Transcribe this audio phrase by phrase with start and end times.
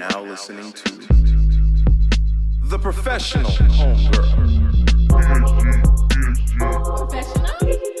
[0.00, 0.92] now listening to
[2.62, 4.70] The Professional Homegirl.
[7.10, 7.99] The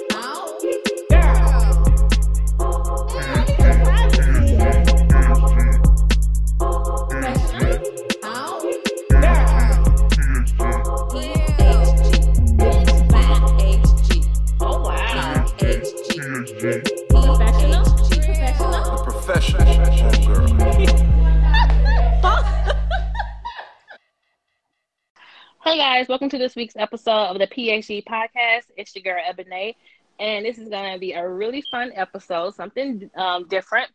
[25.92, 28.66] guys, welcome to this week's episode of the PHG podcast.
[28.76, 29.76] It's your girl Ebony,
[30.20, 33.90] and this is going to be a really fun episode, something um, different.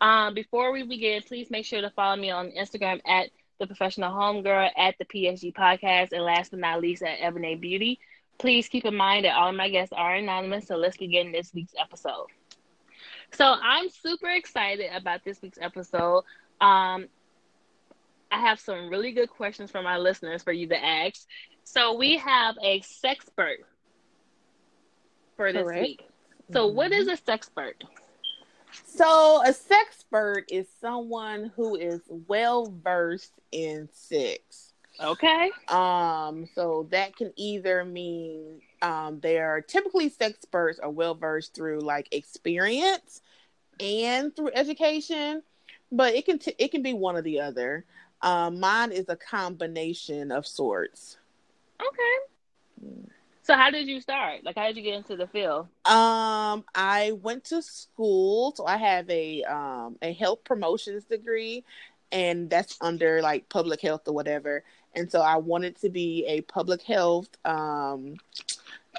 [0.00, 3.28] Um, before we begin, please make sure to follow me on Instagram at
[3.58, 7.98] the professional homegirl at the PHG podcast, and last but not least at Ebone' Beauty.
[8.38, 11.52] Please keep in mind that all of my guests are anonymous, so let's begin this
[11.52, 12.28] week's episode.
[13.32, 16.24] So I'm super excited about this week's episode.
[16.62, 17.08] Um,
[18.30, 21.26] I have some really good questions from our listeners for you to ask.
[21.64, 23.58] So we have a sexpert
[25.36, 25.82] for this Correct.
[25.82, 26.02] week.
[26.52, 27.74] So what is a sexpert?
[28.84, 34.72] So a sexpert is someone who is well versed in sex.
[35.00, 35.50] Okay.
[35.68, 42.08] Um, so that can either mean um, they're typically sexperts are well versed through like
[42.12, 43.22] experience
[43.78, 45.42] and through education,
[45.92, 47.84] but it can t- it can be one or the other.
[48.22, 51.18] Um, mine is a combination of sorts.
[51.80, 53.04] Okay.
[53.42, 54.44] So how did you start?
[54.44, 55.68] Like how did you get into the field?
[55.86, 61.64] Um, I went to school, so I have a um a health promotions degree,
[62.12, 64.64] and that's under like public health or whatever.
[64.94, 68.16] And so I wanted to be a public health um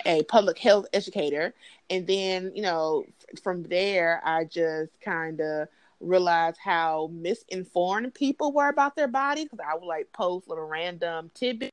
[0.05, 1.53] a public health educator,
[1.91, 3.05] and then you know
[3.43, 5.67] from there I just kind of
[5.99, 11.31] realized how misinformed people were about their body because I would like post little random
[11.33, 11.71] tidbits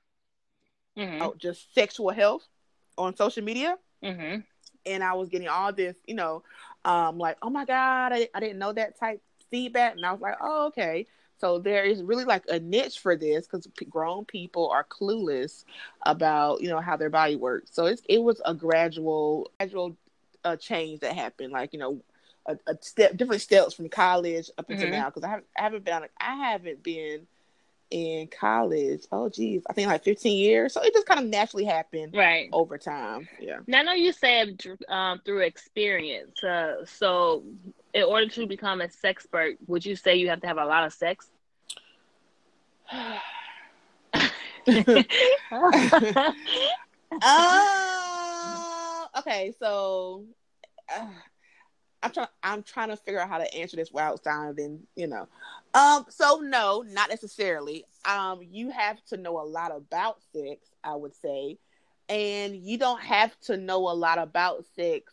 [0.96, 1.26] Mm-hmm.
[1.26, 2.46] about just sexual health
[2.98, 4.40] on social media Mm-hmm.
[4.86, 6.42] and I was getting all this, you know,
[6.84, 9.20] um, like, oh my God, I, I didn't know that type
[9.50, 9.96] feedback.
[9.96, 11.06] And I was like, oh, okay.
[11.38, 15.64] So there is really like a niche for this because p- grown people are clueless
[16.04, 17.70] about, you know, how their body works.
[17.72, 19.96] So it's, it was a gradual, gradual
[20.44, 21.52] uh, change that happened.
[21.52, 22.00] Like, you know,
[22.46, 24.92] a, a step, different steps from college up until Mhm.
[24.92, 25.10] now.
[25.10, 27.26] Cause I haven't, I haven't been, I haven't been
[27.90, 29.02] in college.
[29.12, 30.72] Oh geez, I think like 15 years.
[30.74, 32.48] So it just kind of naturally happened Right.
[32.52, 33.28] over time.
[33.38, 33.58] Yeah.
[33.66, 36.42] Now I know you said um, through experience.
[36.42, 37.44] Uh, so
[37.94, 40.84] in order to become a sexpert, would you say you have to have a lot
[40.86, 41.30] of sex?
[47.22, 47.64] Uh,
[49.18, 50.24] okay, so
[50.94, 51.06] uh,
[52.02, 52.28] I'm trying.
[52.42, 55.26] I'm trying to figure out how to answer this without sounding, you know.
[55.74, 56.06] Um.
[56.08, 57.84] So no, not necessarily.
[58.04, 58.40] Um.
[58.42, 60.68] You have to know a lot about sex.
[60.84, 61.58] I would say,
[62.08, 65.12] and you don't have to know a lot about sex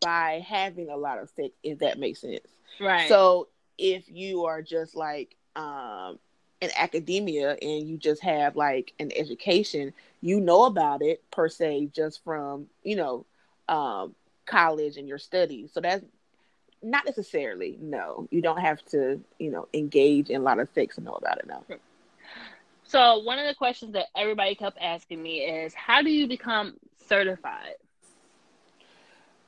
[0.00, 1.50] by having a lot of sex.
[1.62, 2.46] If that makes sense.
[2.80, 3.08] right.
[3.08, 3.48] So
[3.78, 6.18] if you are just like um
[6.60, 11.90] in academia and you just have like an education, you know about it per se
[11.92, 13.26] just from, you know,
[13.68, 14.14] um
[14.46, 15.70] college and your studies.
[15.72, 16.04] So that's
[16.84, 17.78] not necessarily.
[17.80, 21.14] No, you don't have to, you know, engage in a lot of sex to know
[21.14, 21.46] about it.
[21.46, 21.64] No.
[22.84, 26.74] So one of the questions that everybody kept asking me is, how do you become
[27.08, 27.74] certified?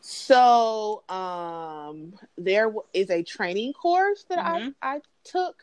[0.01, 4.69] So um, there is a training course that mm-hmm.
[4.81, 5.57] I I took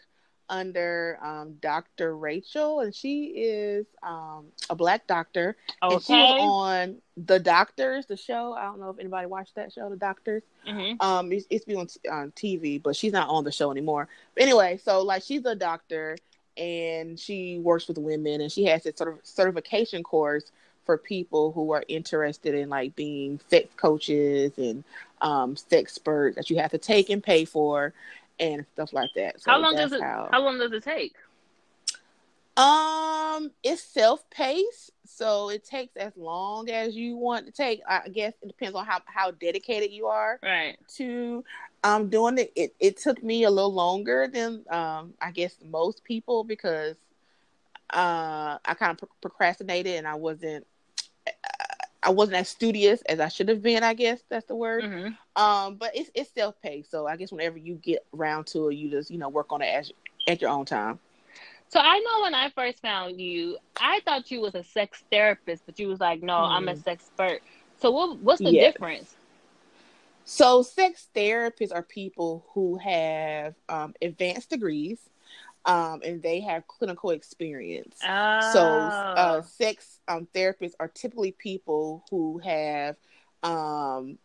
[0.54, 2.16] under um, Dr.
[2.16, 5.58] Rachel, and she is um, a black doctor.
[5.82, 5.96] Okay.
[5.96, 6.96] And she was on
[7.26, 8.54] The Doctors, the show.
[8.54, 10.44] I don't know if anybody watched that show, The Doctors.
[10.68, 11.02] Mm-hmm.
[11.06, 14.08] Um, it's, it's been on, on TV, but she's not on the show anymore.
[14.36, 16.18] But anyway, so like she's a doctor,
[16.56, 20.52] and she works with women, and she has this sort of certification course
[20.86, 24.84] for people who are interested in like being sex coaches and
[25.22, 27.94] um, sex experts that you have to take and pay for
[28.40, 29.42] and stuff like that.
[29.42, 30.02] So how long does it?
[30.02, 30.30] How...
[30.32, 31.14] how long does it take?
[32.56, 37.82] Um, it's self paced, so it takes as long as you want to take.
[37.88, 40.78] I guess it depends on how how dedicated you are, right?
[40.98, 41.44] To
[41.84, 42.52] um doing it.
[42.56, 46.96] It it took me a little longer than um I guess most people because
[47.90, 50.68] uh I kind of pro- procrastinated and I wasn't
[52.04, 53.84] I wasn't as studious as I should have been.
[53.84, 54.84] I guess that's the word.
[54.84, 55.42] Mm-hmm.
[55.42, 58.76] Um, but it's it's self paced, so I guess whenever you get around to it,
[58.76, 59.92] you just you know work on it as
[60.28, 61.00] at your own time.
[61.70, 65.66] So I know when I first found you, I thought you was a sex therapist,
[65.66, 66.52] but you was like, no, mm-hmm.
[66.52, 66.82] I'm a mm-hmm.
[66.82, 67.42] sex expert.
[67.82, 68.72] So what what's the yeah.
[68.72, 69.16] difference?
[70.26, 75.00] So sex therapists are people who have um, advanced degrees
[75.66, 78.00] um, and they have clinical experience.
[78.06, 78.52] Oh.
[78.54, 82.98] So, uh, sex um, therapists are typically people who have
[83.44, 84.18] um,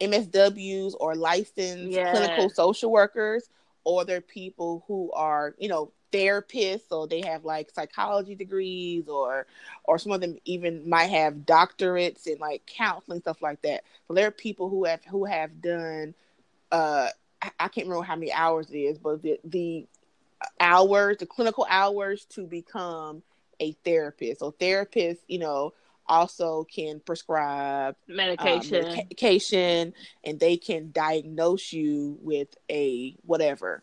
[0.00, 2.16] MSWs or licensed yes.
[2.16, 3.48] clinical social workers,
[3.84, 9.46] or they're people who are, you know, therapists, so they have like psychology degrees, or
[9.84, 13.84] or some of them even might have doctorates in like counseling stuff like that.
[14.06, 16.14] So there are people who have who have done.
[16.72, 17.08] Uh,
[17.40, 19.86] I can't remember how many hours it is, but the the
[20.60, 23.22] hours, the clinical hours to become
[23.60, 24.40] a therapist.
[24.40, 25.72] So therapists, you know,
[26.06, 29.94] also can prescribe medication, um, medication,
[30.24, 33.82] and they can diagnose you with a whatever.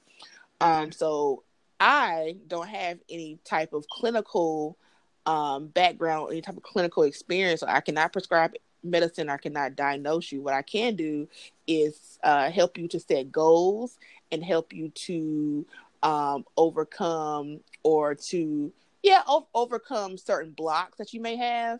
[0.61, 1.43] Um, so
[1.79, 4.77] I don't have any type of clinical
[5.25, 7.59] um, background, any type of clinical experience.
[7.59, 8.53] So I cannot prescribe
[8.83, 9.29] medicine.
[9.29, 10.41] I cannot diagnose you.
[10.41, 11.27] What I can do
[11.67, 13.97] is uh, help you to set goals
[14.31, 15.65] and help you to
[16.05, 18.71] um, overcome or to
[19.01, 21.79] yeah o- overcome certain blocks that you may have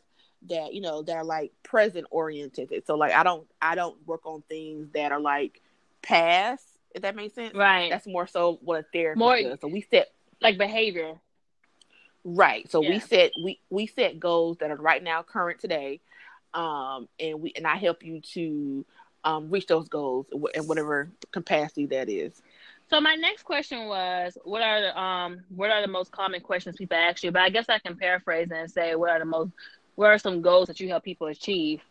[0.50, 2.72] that you know that are like present oriented.
[2.86, 5.62] So like i don't i don't work on things that are like
[6.02, 7.54] past if that makes sense.
[7.54, 7.90] Right.
[7.90, 9.60] That's more so what a therapist more does.
[9.60, 10.12] So we set
[10.42, 11.16] like behavior.
[12.24, 12.70] Right.
[12.72, 12.90] So yeah.
[12.90, 16.00] we set we we set goals that are right now current today
[16.56, 18.86] um and we and i help you to
[19.26, 22.42] um reach those goals in whatever capacity that is
[22.90, 26.76] so my next question was, what are the um, what are the most common questions
[26.78, 27.32] people ask you?
[27.32, 29.52] But I guess I can paraphrase and say, what are the most,
[29.96, 31.82] what are some goals that you help people achieve?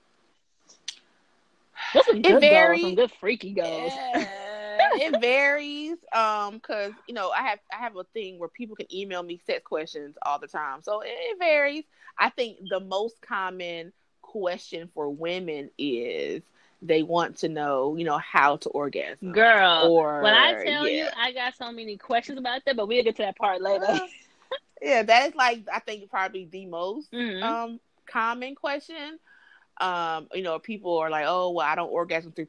[1.92, 2.82] What's some good varies.
[2.82, 3.92] goals, some good freaky goals.
[3.94, 8.76] Yeah, it varies, um, because you know I have I have a thing where people
[8.76, 11.84] can email me sex questions all the time, so it, it varies.
[12.18, 13.92] I think the most common
[14.22, 16.42] question for women is
[16.84, 19.32] they want to know, you know, how to orgasm.
[19.32, 21.04] Girl, or when I tell yeah.
[21.04, 23.98] you, I got so many questions about that, but we'll get to that part later.
[24.82, 27.42] yeah, that is like I think probably the most mm-hmm.
[27.42, 29.18] um common question.
[29.80, 32.46] Um, you know, people are like, "Oh, well, I don't orgasm through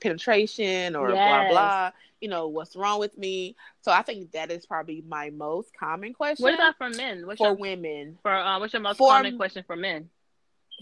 [0.00, 1.50] penetration or yes.
[1.50, 3.56] blah blah." You know, what's wrong with me?
[3.82, 6.44] So I think that is probably my most common question.
[6.44, 7.26] What about for men?
[7.26, 8.18] What's for your, women?
[8.22, 10.08] For uh, what's your most for, common question for men?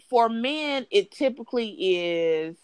[0.08, 2.56] For men, it typically is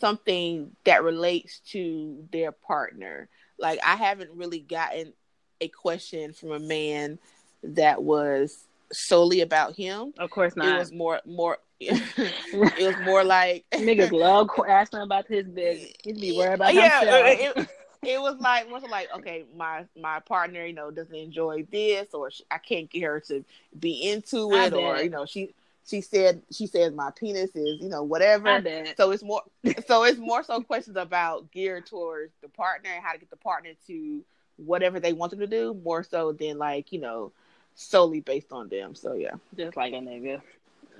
[0.00, 3.28] something that relates to their partner.
[3.58, 5.12] Like I haven't really gotten
[5.60, 7.18] a question from a man
[7.62, 10.14] that was solely about him.
[10.18, 10.76] Of course not.
[10.76, 15.96] It was more more it was more like niggas love asking about his big.
[16.02, 17.56] He'd be worried about yeah, himself.
[17.58, 17.68] It,
[18.02, 22.30] it was like was like okay, my my partner, you know, doesn't enjoy this, or
[22.30, 23.44] she, I can't get her to
[23.78, 25.54] be into it, or you know, she
[25.88, 28.62] she said she says my penis is you know whatever.
[28.96, 29.42] So it's more
[29.86, 33.36] so it's more so questions about geared towards the partner and how to get the
[33.36, 34.24] partner to
[34.56, 37.32] whatever they want them to do more so than like you know
[37.74, 38.94] solely based on them.
[38.94, 39.34] So yeah.
[39.56, 40.42] Just like a nigga.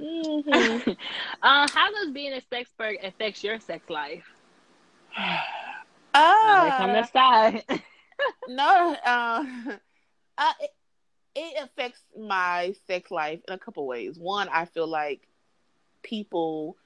[0.00, 0.90] Mm-hmm.
[1.42, 4.24] uh, how does being a sex expert affect your sex life?
[6.14, 7.62] Uh, come the side.
[8.48, 9.44] No uh,
[10.38, 10.70] uh, it,
[11.34, 14.18] it affects my sex life in a couple ways.
[14.18, 15.28] One, I feel like
[16.02, 16.76] people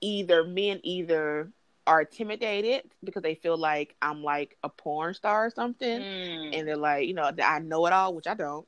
[0.00, 1.50] either men either
[1.86, 6.50] are intimidated because they feel like I'm like a porn star or something, Mm.
[6.58, 8.66] and they're like, you know, I know it all, which I don't,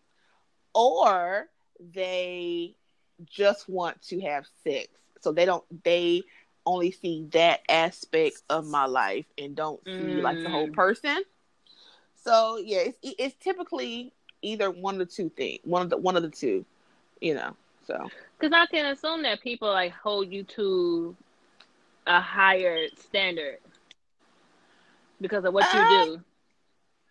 [0.74, 1.48] or
[1.80, 2.74] they
[3.24, 4.88] just want to have sex,
[5.20, 6.22] so they don't they
[6.66, 10.74] only see that aspect of my life and don't see like the whole Mm.
[10.74, 11.22] person.
[12.14, 16.16] So yeah, it's it's typically either one of the two things, one of the one
[16.16, 16.64] of the two,
[17.20, 17.56] you know.
[17.86, 21.16] So Because I can assume that people like hold you to
[22.06, 23.58] a higher standard
[25.20, 26.22] because of what Uh, you do.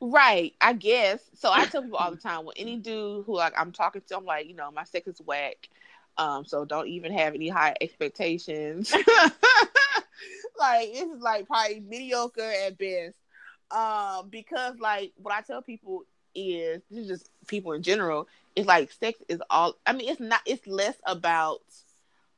[0.02, 1.30] right, I guess.
[1.34, 4.18] So I tell people all the time, when any dude who like I'm talking to,
[4.18, 5.70] I'm like, you know, my sex is whack.
[6.18, 8.92] Um, so don't even have any high expectations.
[10.60, 13.18] like it's like probably mediocre at best.
[13.72, 16.04] Um, because like what I tell people
[16.36, 20.20] is this is just people in general, it's like sex is all I mean, it's
[20.22, 21.62] not it's less about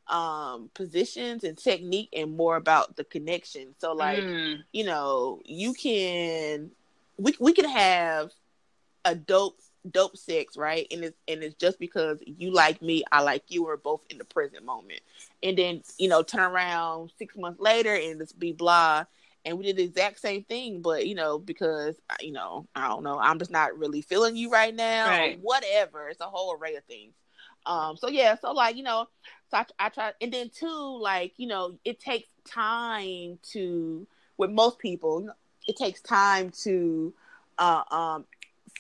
[0.07, 3.75] um positions and technique and more about the connection.
[3.79, 4.63] So like Mm.
[4.73, 6.71] you know, you can
[7.17, 8.31] we we can have
[9.05, 9.59] a dope
[9.89, 10.87] dope sex, right?
[10.91, 14.17] And it's and it's just because you like me, I like you, we're both in
[14.17, 15.01] the present moment.
[15.41, 19.05] And then, you know, turn around six months later and just be blah.
[19.45, 23.03] And we did the exact same thing, but you know, because you know, I don't
[23.03, 25.39] know, I'm just not really feeling you right now, Right.
[25.41, 26.07] whatever.
[26.09, 27.13] It's a whole array of things.
[27.65, 29.07] Um, so yeah, so like, you know,
[29.49, 34.05] so I, I try, and then too like, you know, it takes time to,
[34.37, 35.29] with most people,
[35.67, 37.13] it takes time to,
[37.57, 38.25] uh, um,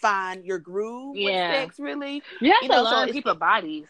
[0.01, 1.25] find your groove Yeah.
[1.25, 1.79] with sex.
[1.79, 3.87] Really, You have You to know, so learn people's bodies.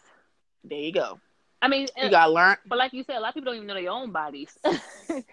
[0.63, 1.19] there you go.
[1.61, 3.67] I mean, You gotta learn, but like you said, a lot of people don't even
[3.67, 4.57] know their own bodies.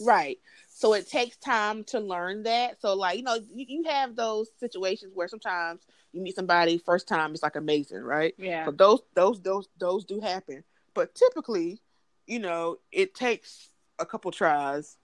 [0.00, 0.38] right?
[0.68, 2.80] So it takes time to learn that.
[2.80, 7.06] So like, you know, you, you have those situations where sometimes you meet somebody first
[7.06, 8.34] time, it's like amazing, right?
[8.38, 8.64] yeah.
[8.64, 10.64] So those those those those do happen.
[10.94, 11.80] But typically,
[12.26, 14.96] you know, it takes a couple tries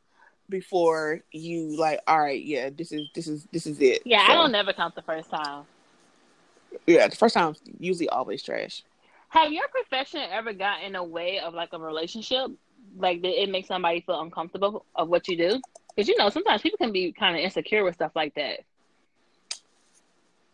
[0.48, 4.02] before you like, all right, yeah, this is this is this is it.
[4.04, 5.64] Yeah, So, I don't never count the first time.
[6.86, 8.82] Yeah, the first time's usually always trash.
[9.28, 12.50] Have your profession ever got in the way of like a relationship?
[12.98, 15.60] Like did it make somebody feel uncomfortable of what you do?
[15.94, 18.60] Because you know sometimes people can be kind of insecure with stuff like that.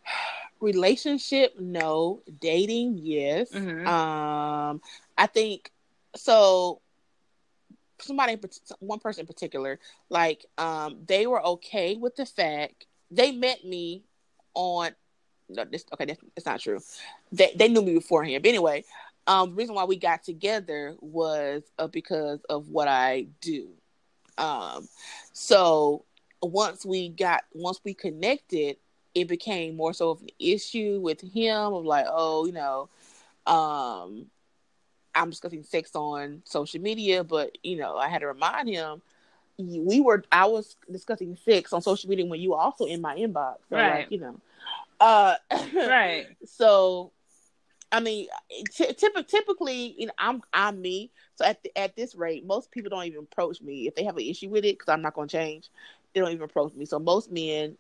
[0.61, 2.21] Relationship, no.
[2.41, 3.51] Dating, yes.
[3.51, 3.87] Mhm.
[3.87, 4.81] Um,
[5.19, 5.71] I think
[6.15, 6.81] so.
[7.99, 8.37] Somebody,
[8.81, 14.03] one person in particular, like, um, they were okay with the fact they met me
[14.55, 14.91] on.
[15.49, 16.07] No, this okay.
[16.07, 16.81] That's, that's not true.
[17.31, 18.43] They they knew me beforehand.
[18.43, 18.85] But anyway,
[19.27, 23.69] um, the reason why we got together was uh, because of what I do.
[24.39, 24.89] Um,
[25.33, 26.05] so
[26.43, 28.77] once we got once we connected,
[29.15, 32.89] it became more so of an issue with him of like, oh, you know,
[33.47, 34.27] um,
[35.15, 39.03] I'm discussing sex on social media, but you know, I had to remind him
[39.59, 43.17] we were I was discussing sex on social media when you were also in my
[43.17, 43.57] inbox.
[43.69, 43.99] So Right.
[44.01, 44.41] like, you know.
[45.01, 45.35] Uh
[45.75, 46.27] Right.
[46.45, 47.13] so
[47.93, 48.29] I mean,
[48.73, 51.11] t- typ- typically, you know, I'm I'm me.
[51.37, 54.17] So at the, at this rate, most people don't even approach me if they have
[54.17, 55.71] an issue with it because I'm not going to change.
[56.15, 56.87] They don't even approach me.
[56.87, 57.77] So most men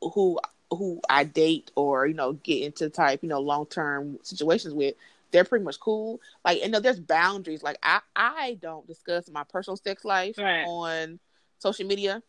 [0.00, 0.38] who
[0.70, 4.94] who I date or you know get into type you know long term situations with,
[5.32, 6.20] they're pretty much cool.
[6.44, 7.62] Like, you know, there's boundaries.
[7.62, 10.62] Like, I I don't discuss my personal sex life Right.
[10.62, 11.18] on
[11.58, 12.22] social media.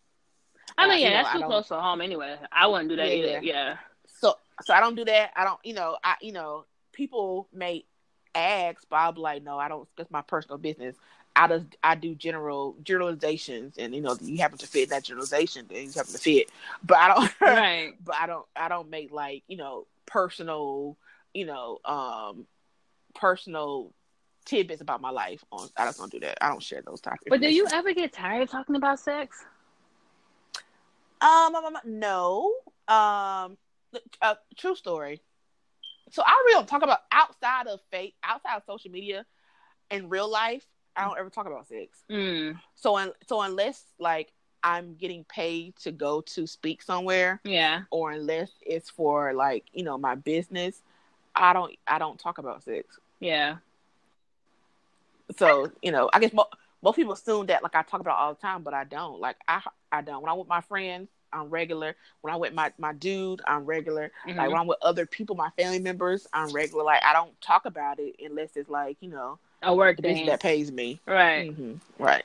[0.77, 2.37] I Uh, mean, you yeah, know, that's too close to home anyway.
[2.51, 3.39] I wouldn't do that Yeah, either.
[3.41, 3.77] Yeah.
[4.07, 5.31] So so I don't do that.
[5.35, 6.65] I don't you know I you know
[6.95, 7.85] people may
[8.33, 9.87] ask, but I'll be like, no, I don't.
[9.97, 10.95] That's my personal business.
[11.35, 15.65] I just I do general generalizations, and you know you happen to fit that generalization,
[15.69, 16.49] then you happen to fit.
[16.83, 17.31] But I don't.
[17.41, 17.93] Right.
[18.03, 20.97] but I don't I don't make like you know personal
[21.33, 22.45] you know um
[23.13, 23.91] personal
[24.45, 26.37] tidbits about my life on I just don't do that.
[26.41, 29.43] I don't share those of But do you ever get tired of talking about sex?
[31.21, 32.53] um, um, um, no
[32.87, 33.57] um
[34.21, 35.21] uh, true story.
[36.15, 39.25] So I really don't talk about outside of faith, outside of social media
[39.91, 40.65] in real life.
[40.95, 42.03] I don't ever talk about sex.
[42.09, 42.57] Mm.
[42.75, 44.31] So un- so unless like
[44.63, 47.81] I'm getting paid to go to speak somewhere, Yeah.
[47.91, 50.81] or unless it's for like you know my business
[51.35, 53.57] i don't i don't talk about sex Yeah.
[55.37, 56.47] so you know i guess mo-
[56.81, 59.19] most people assume that like i talk about it all the time but i don't
[59.19, 62.71] like i i don't when i'm with my friends i'm regular when i'm with my
[62.77, 64.51] my dude i'm regular like Mhm.
[64.51, 67.99] when i'm with other people my family members i'm regular like i don't talk about
[67.99, 70.25] it unless it's like you know A work thing.
[70.27, 71.51] that pays me Right.
[71.55, 72.23] hmm right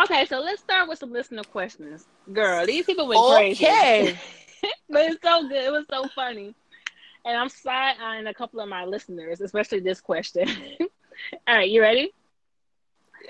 [0.00, 2.06] Okay, so let's start with some listener questions.
[2.32, 3.64] Girl, these people went crazy.
[3.64, 4.18] Okay.
[4.88, 5.64] but it's so good.
[5.64, 6.54] It was so funny.
[7.24, 10.48] And I'm side eyeing a couple of my listeners, especially this question.
[11.48, 12.12] All right, you ready?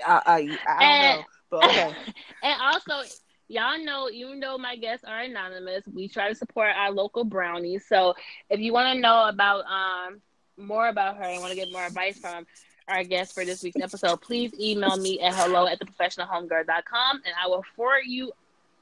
[0.05, 1.97] I, I, I don't And- know But okay.
[2.43, 3.03] and also,
[3.49, 7.85] y'all know, even though my guests are anonymous, we try to support our local brownies.
[7.85, 8.15] So
[8.49, 10.21] if you want to know about um
[10.57, 12.45] more about her and want to get more advice from
[12.87, 17.33] our guest for this week's episode, please email me at hello at the theprofessionalhomegirl.com and
[17.43, 18.31] I will forward you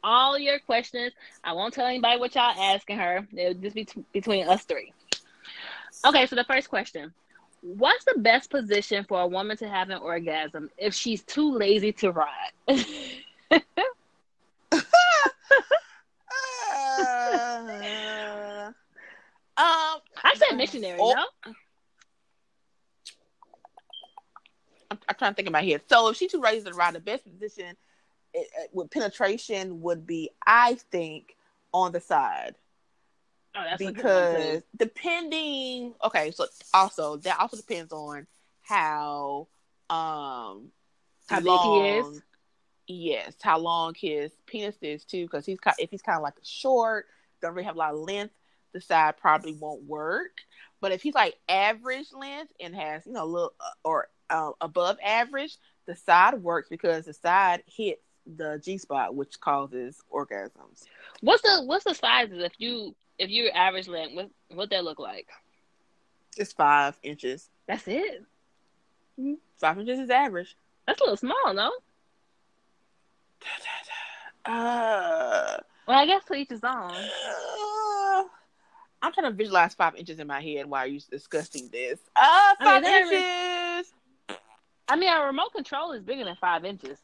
[0.03, 1.13] all your questions.
[1.43, 3.27] I won't tell anybody what y'all asking her.
[3.36, 4.93] It'll just be t- between us three.
[6.05, 7.13] Okay, so the first question.
[7.62, 11.91] What's the best position for a woman to have an orgasm if she's too lazy
[11.93, 12.51] to ride?
[14.71, 14.79] uh,
[19.57, 21.25] um, I said missionary, oh, no?
[24.91, 25.81] I'm, I'm, trying to think in my head.
[25.89, 27.75] So if she too lazy to ride, the best position
[28.33, 31.36] it, it, with penetration would be, I think,
[31.74, 32.55] on the side.
[33.55, 38.27] Oh, because depending, okay, so also that also depends on
[38.62, 39.47] how
[39.89, 40.69] um
[41.27, 42.21] how long, big he is.
[42.88, 47.06] Yes, how long his penis is too, because he's if he's kind of like short,
[47.41, 48.34] don't really have a lot of length,
[48.74, 50.32] the side probably won't work.
[50.79, 54.51] But if he's like average length and has you know a little uh, or uh,
[54.62, 58.01] above average, the side works because the side hits
[58.36, 60.84] the G spot, which causes orgasms.
[61.22, 64.15] What's the what's the sizes if you if you're average length?
[64.15, 65.27] What what that look like?
[66.38, 67.50] It's five inches.
[67.67, 68.24] That's it.
[69.20, 69.34] Mm-hmm.
[69.60, 70.56] Five inches is average.
[70.86, 71.72] That's a little small, no?
[74.50, 76.89] Uh, well, I guess to each his own.
[76.89, 78.24] Uh,
[79.01, 82.00] I'm trying to visualize five inches in my head while you're discussing this.
[82.15, 83.94] Uh, five I mean, inches.
[84.88, 86.98] I mean, a remote control is bigger than five inches.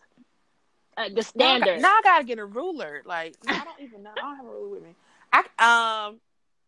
[0.96, 1.82] Uh, the standard.
[1.82, 3.02] Now, now, I gotta get a ruler.
[3.06, 4.12] Like I don't even know.
[4.12, 4.96] I don't have a ruler with me.
[5.32, 6.20] I um,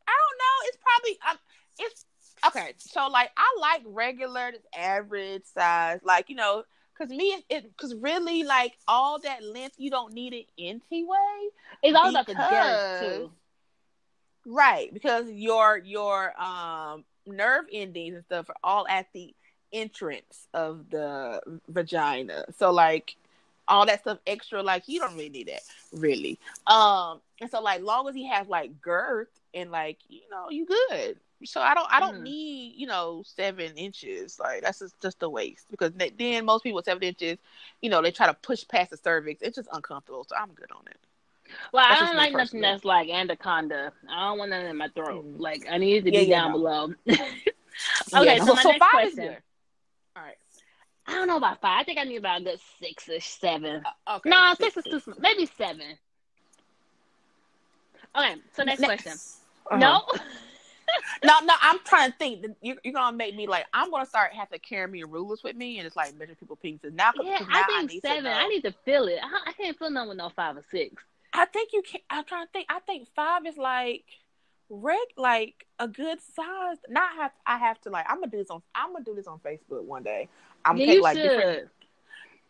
[0.07, 0.57] I don't know.
[0.63, 1.37] It's probably um,
[1.79, 2.05] it's
[2.47, 2.73] okay.
[2.77, 5.99] So like, I like regular, average size.
[6.03, 6.63] Like you know,
[6.97, 11.49] because me, it because really like all that length, you don't need it anyway.
[11.83, 13.31] It's all about the girth too.
[14.45, 19.33] Right, because your your um nerve endings and stuff are all at the
[19.73, 22.45] entrance of the vagina.
[22.57, 23.15] So like
[23.67, 26.37] all that stuff extra, like you don't really need that, really.
[26.67, 30.65] Um, and so like long as he has like girth and like you know you
[30.65, 31.17] good.
[31.45, 32.23] So I don't I don't mm.
[32.23, 36.77] need you know seven inches like that's just, just a waste because then most people
[36.77, 37.37] with seven inches,
[37.81, 39.41] you know they try to push past the cervix.
[39.41, 40.25] It's just uncomfortable.
[40.27, 40.97] So I'm good on it.
[41.71, 43.91] Well, that's I don't like nothing that's like anaconda.
[44.09, 45.25] I don't want nothing in my throat.
[45.25, 45.39] Mm.
[45.39, 46.57] Like I need it to be yeah, down no.
[46.57, 46.93] below.
[47.07, 47.27] okay,
[48.13, 49.35] yeah, so, so, my next question.
[50.15, 50.37] All right.
[51.07, 51.81] I don't know about five.
[51.81, 53.83] I think I need about a good six or seven.
[54.07, 54.29] Uh, okay.
[54.29, 55.17] No, six, six is too small.
[55.19, 55.97] Maybe seven.
[58.17, 59.03] Okay, so next, next.
[59.03, 59.19] question.
[59.69, 59.77] Uh-huh.
[59.77, 60.03] No.
[61.23, 62.45] No, no, I'm trying to think.
[62.61, 65.55] You're, you're, gonna make me like I'm gonna start have to carry me rulers with
[65.55, 67.11] me and it's like measure people penises now.
[67.21, 68.31] Yeah, now I think I seven.
[68.31, 69.19] I need to feel it.
[69.21, 71.03] I, I can't feel nothing with no five or six.
[71.33, 72.01] I think you can.
[72.09, 72.67] I'm trying to think.
[72.69, 74.05] I think five is like
[74.69, 76.77] reg like a good size.
[76.89, 79.27] Not have I have to like I'm gonna do this on I'm gonna do this
[79.27, 80.29] on Facebook one day.
[80.63, 81.23] I'm yeah, like should.
[81.23, 81.69] different.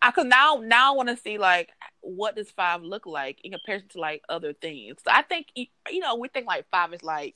[0.01, 1.69] I could now now I want to see like
[2.01, 4.97] what does five look like in comparison to like other things.
[5.03, 7.35] So I think you know we think like five is like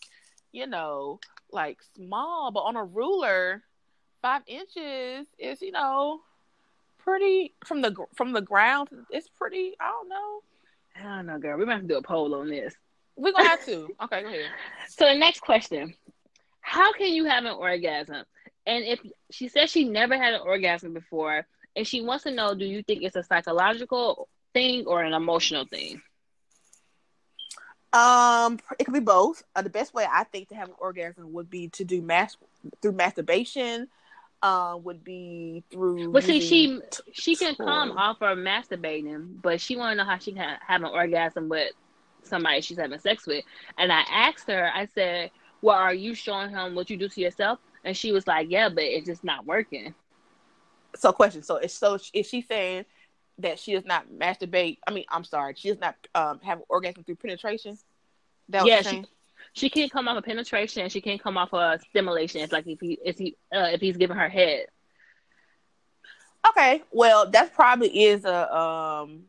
[0.52, 1.20] you know
[1.52, 3.64] like small, but on a ruler,
[4.22, 6.22] five inches is you know
[6.98, 8.90] pretty from the from the ground.
[9.10, 9.76] It's pretty.
[9.80, 10.42] I don't know.
[10.96, 11.58] I don't know, girl.
[11.58, 12.74] We might have to do a poll on this.
[13.16, 13.90] We're gonna have to.
[14.04, 14.46] okay, go ahead.
[14.90, 15.94] So the next question:
[16.62, 18.24] How can you have an orgasm?
[18.66, 19.00] And if
[19.32, 22.84] she says she never had an orgasm before, and she wants to know, do you
[22.84, 26.02] think it's a psychological thing or an emotional thing?
[27.92, 29.44] Um, it could be both.
[29.56, 32.38] Uh, the best way I think to have an orgasm would be to do mass
[32.82, 33.88] through masturbation.
[34.42, 36.14] Uh, would be through.
[36.14, 36.80] But see, she
[37.12, 40.82] she can come off of masturbating, but she want to know how she can have
[40.82, 41.74] an orgasm with
[42.24, 43.44] somebody she's having sex with.
[43.78, 47.22] And I asked her, I said, "Well, are you showing him what you do to
[47.22, 49.94] yourself?" And she was like, "Yeah, but it's just not working."
[50.96, 51.44] So, question.
[51.44, 52.86] So, it's so is she saying
[53.40, 54.78] that she does not masturbate?
[54.88, 57.78] I mean, I'm sorry, she does not um, have orgasm through penetration.
[58.50, 59.06] That yeah, she,
[59.54, 60.90] she can't come off of penetration.
[60.90, 62.42] She can't come off of stimulation.
[62.42, 64.68] It's like if he if he uh, if he's giving her head.
[66.50, 69.24] Okay, well, that probably is a um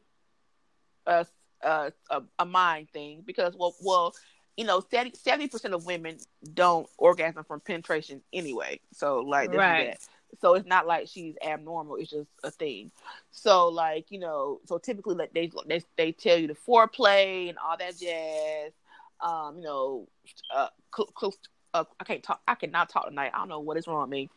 [1.07, 1.27] a
[1.63, 4.15] a, a, a mind thing because well well
[4.57, 6.17] you know 70 percent of women
[6.55, 8.81] don't orgasm from penetration anyway.
[8.93, 9.99] So like right.
[10.41, 11.97] So it's not like she's abnormal.
[11.97, 12.91] It's just a thing.
[13.31, 17.59] So like you know, so typically like they they they tell you the foreplay and
[17.59, 18.73] all that jazz
[19.21, 20.09] um, you know,
[20.55, 21.37] uh, close.
[21.73, 22.41] Uh, I can't talk.
[22.49, 23.31] I cannot talk tonight.
[23.33, 24.31] I don't know what is wrong with me.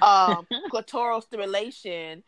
[0.00, 2.22] Um, clitoral stimulation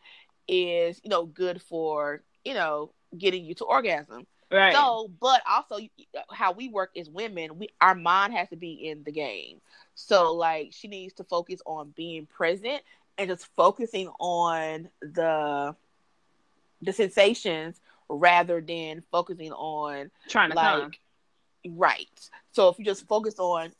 [0.47, 4.25] is, you know, good for you know, getting you to orgasm.
[4.51, 4.73] Right.
[4.73, 5.79] So, but also
[6.31, 9.61] how we work as women, we our mind has to be in the game.
[9.95, 12.81] So, like, she needs to focus on being present
[13.21, 15.75] and just focusing on the
[16.81, 17.79] the sensations
[18.09, 20.91] rather than focusing on trying to like come.
[21.77, 22.29] right.
[22.51, 23.71] So if you just focus on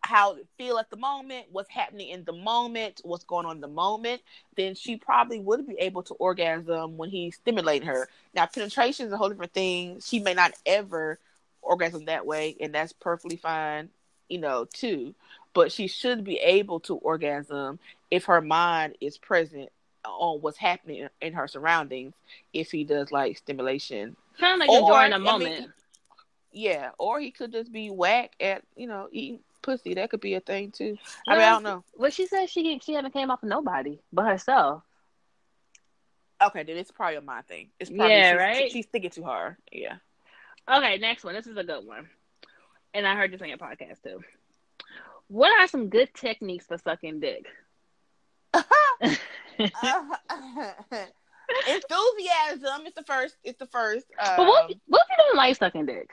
[0.00, 3.60] how it feel at the moment, what's happening in the moment, what's going on in
[3.60, 4.22] the moment,
[4.56, 8.08] then she probably would be able to orgasm when he's stimulating her.
[8.34, 10.00] Now penetration is a whole different thing.
[10.00, 11.18] She may not ever
[11.60, 13.90] orgasm that way, and that's perfectly fine,
[14.28, 15.14] you know, too.
[15.52, 17.78] But she should be able to orgasm
[18.10, 19.70] if her mind is present
[20.04, 22.14] on what's happening in her surroundings
[22.52, 24.16] if he does like stimulation.
[24.38, 25.70] Kind of like Or, enjoying I a mean, moment.
[26.52, 29.94] Yeah, or he could just be whack at, you know, eating pussy.
[29.94, 30.96] That could be a thing too.
[31.28, 31.84] I mean, I don't know.
[31.96, 34.82] Well, she said she she haven't came off of nobody but herself.
[36.42, 37.70] Okay, then it's probably a my thing.
[37.80, 38.70] It's probably Yeah, she's, right?
[38.72, 39.56] She's thinking too hard.
[39.72, 39.96] Yeah.
[40.70, 41.34] Okay, next one.
[41.34, 42.08] This is a good one,
[42.94, 44.22] and I heard this on your podcast too.
[45.28, 47.46] What are some good techniques for sucking dick?
[51.68, 53.36] Enthusiasm is the first.
[53.44, 54.06] It's the first.
[54.18, 56.10] Um, But what, if- what if you don't like sucking dick?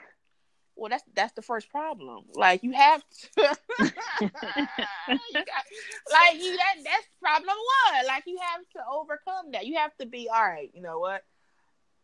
[0.76, 2.26] well, that's that's the first problem.
[2.34, 3.04] Like you have
[3.36, 3.58] to.
[3.80, 5.64] you got,
[6.12, 7.56] like you that that's problem
[7.92, 8.08] one.
[8.08, 9.66] Like you have to overcome that.
[9.68, 10.72] You have to be all right.
[10.74, 11.24] You know what?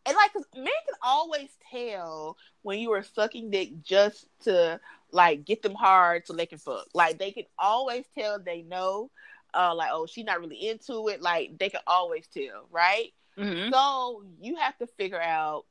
[0.06, 4.80] And like, 'cause men can always tell when you are sucking dick just to
[5.12, 6.86] like get them hard so they can fuck.
[6.94, 9.10] Like they can always tell they know.
[9.54, 11.22] Uh, like oh, she's not really into it.
[11.22, 13.12] Like they can always tell, right?
[13.38, 13.72] Mm-hmm.
[13.72, 15.66] So you have to figure out,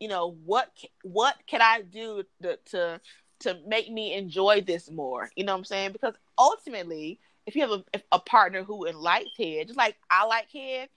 [0.00, 0.70] you know, what
[1.02, 3.00] what can I do to to
[3.40, 5.30] to make me enjoy this more?
[5.36, 5.92] You know what I'm saying?
[5.92, 10.26] Because ultimately, if you have a if a partner who likes head, just like I
[10.26, 10.88] like head,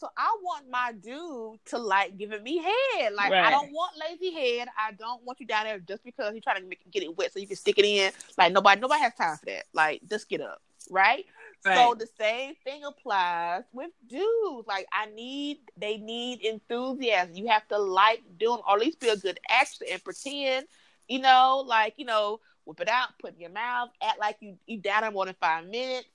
[0.00, 3.12] so I want my dude to like giving me head.
[3.12, 4.68] Like I don't want lazy head.
[4.78, 7.34] I don't want you down there just because you're trying to make, get it wet
[7.34, 8.10] so you can stick it in.
[8.38, 9.64] Like nobody nobody has time for that.
[9.74, 11.26] Like just get up, right?
[11.62, 14.66] So the same thing applies with dudes.
[14.66, 17.34] Like I need, they need enthusiasm.
[17.36, 20.66] You have to like doing, or at least be a good actor and pretend.
[21.08, 24.36] You know, like you know, whip it out, put it in your mouth, act like
[24.40, 26.08] you you down in more than five minutes.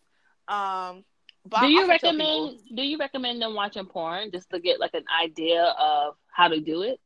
[0.47, 1.03] Um,
[1.47, 2.17] but Do you also recommend?
[2.59, 6.47] people- Do you recommend them watching porn just to get like an idea of how
[6.47, 6.99] to do it?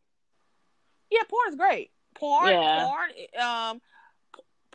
[1.12, 1.92] Yeah, porn is great.
[2.16, 2.86] Porn, Yeah.
[2.86, 3.10] porn,
[3.42, 3.86] um, p-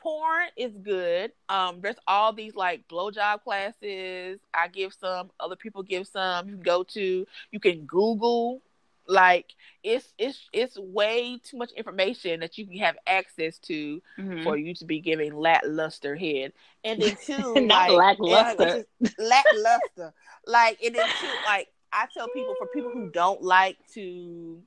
[0.05, 1.33] porn is good.
[1.49, 4.39] Um, there's all these like blowjob classes.
[4.55, 6.47] I give some, other people give some.
[6.49, 8.61] You can go to, you can Google.
[9.07, 14.45] Like it's it's it's way too much information that you can have access to Mhm.
[14.45, 16.53] for you to be giving lackluster head.
[16.85, 18.65] And then two, Not like lackluster.
[18.65, 20.15] yeah, it's just lackluster.
[20.47, 24.63] like and then two, like I tell people for people who don't like to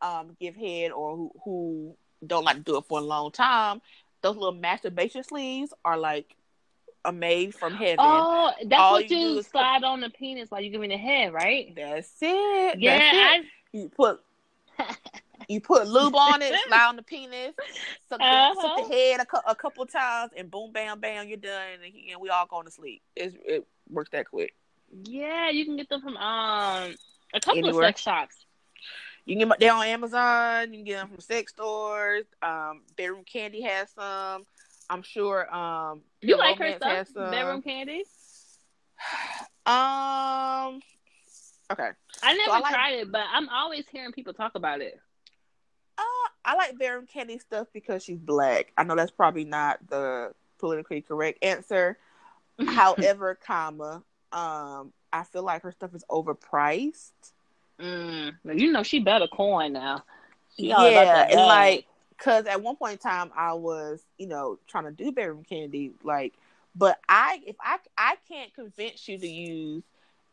[0.00, 3.82] um give head or who who don't like to do it for a long time,
[4.24, 6.34] those little masturbation sleeves are like
[7.04, 7.96] a made from heaven.
[8.00, 10.80] Oh, that's All what you you, is put- slide on the penis while you give
[10.80, 11.72] me the head, right?
[11.76, 12.80] That's it.
[12.80, 13.78] Yeah, That's it.
[13.78, 14.20] you put
[15.48, 17.54] you put lube on it, slide on the penis,
[18.08, 18.88] suck the, suck Uh-huh.
[18.88, 22.20] the head a, cou- a couple times, and boom, bam, bam, you're done, and, and
[22.20, 23.02] we all going to sleep.
[23.14, 24.54] It's, it works that quick.
[25.04, 26.94] yeah, you can get them from um
[27.34, 27.82] a couple Anywhere.
[27.84, 28.43] of sex shops.
[29.26, 30.72] You can get them they're on Amazon.
[30.72, 32.26] You can get them from sex stores.
[32.42, 34.44] Um, Bedroom Kandi has some.
[34.90, 35.52] I'm sure.
[35.54, 36.90] Um, You like her stuff?
[36.90, 37.30] has some.
[37.30, 38.00] Bedroom Kandi?
[39.66, 40.80] Um.
[41.72, 41.88] Okay.
[42.22, 45.00] I never I like- tried it, but I'm always hearing people talk about it.
[45.96, 46.02] Uh,
[46.44, 48.72] I like Bedroom Kandi stuff because she's black.
[48.76, 51.96] I know that's probably not the politically correct answer.
[52.66, 57.12] However, comma, um, I feel like her stuff is overpriced.
[57.80, 58.32] Mm.
[58.54, 60.02] You know, she better coin now.
[60.58, 61.84] She yeah, and like,
[62.18, 65.92] cause at one point in time I was, you know, trying to do bedroom Kandi,
[66.02, 66.34] like,
[66.74, 69.84] but I, if I, I can't convince you to use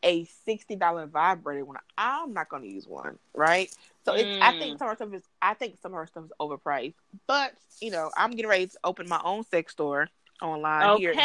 [0.04, 3.69] a sixty dollar vibrator when I'm not going to use one, right?
[4.06, 4.60] So it's, I Mm.
[4.60, 6.95] think some of her stuff is, I think some of her stuff is overpriced,
[7.27, 10.10] but you know, I'm getting ready to open my own sex store
[10.41, 11.19] online here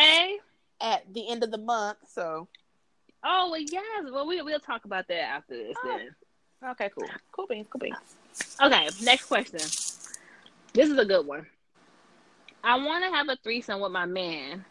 [0.81, 2.49] at the end of the month, so
[3.29, 4.05] Oh well, yes.
[4.13, 5.77] Well, we we'll talk about that after this.
[5.85, 5.99] Oh.
[5.99, 6.71] Then.
[6.71, 7.97] okay, cool, cool beans, cool beans.
[8.63, 8.89] Okay.
[9.03, 9.59] Next question.
[10.73, 11.45] This is a good one.
[12.63, 14.65] I want to have a threesome with my man,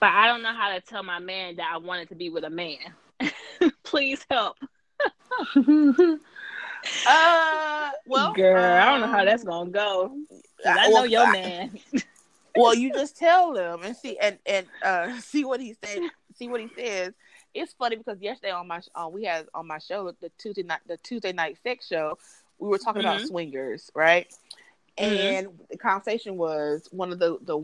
[0.00, 2.44] but I don't know how to tell my man that I wanted to be with
[2.44, 2.78] a man.
[3.82, 4.56] Please help,
[7.06, 8.62] Uh, well, girl.
[8.62, 10.16] I don't know how um, that's gonna go.
[10.64, 11.78] I know well, your man.
[12.56, 15.98] well you just tell them and see and and uh see what he said
[16.34, 17.12] see what he says
[17.56, 20.80] it's funny because yesterday on my um, we had on my show the Tuesday night
[20.86, 22.18] the Tuesday night sex show
[22.58, 23.16] we were talking mm-hmm.
[23.16, 24.28] about swingers right
[24.98, 25.14] mm-hmm.
[25.14, 27.62] and the conversation was one of the the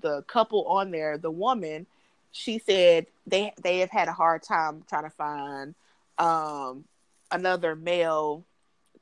[0.00, 1.86] the couple on there the woman
[2.32, 5.74] she said they they have had a hard time trying to find
[6.18, 6.84] um
[7.30, 8.44] another male